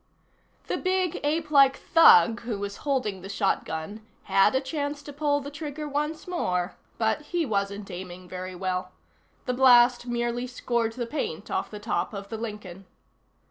The 0.65 0.77
big, 0.77 1.21
apelike 1.23 1.75
thug 1.77 2.39
who 2.39 2.57
was 2.57 2.77
holding 2.77 3.21
the 3.21 3.29
shotgun 3.29 4.03
had 4.23 4.55
a 4.55 4.59
chance 4.59 5.03
to 5.03 5.13
pull 5.13 5.41
the 5.41 5.51
trigger 5.51 5.87
once 5.87 6.27
more, 6.27 6.75
but 6.97 7.21
he 7.21 7.45
wasn't 7.45 7.91
aiming 7.91 8.27
very 8.27 8.55
well. 8.55 8.93
The 9.45 9.53
blast 9.53 10.07
merely 10.07 10.47
scored 10.47 10.93
the 10.93 11.05
paint 11.05 11.51
off 11.51 11.69
the 11.69 11.77
top 11.77 12.15
of 12.15 12.29
the 12.29 12.37
Lincoln. 12.37 12.87